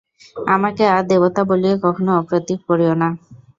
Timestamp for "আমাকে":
0.47-0.83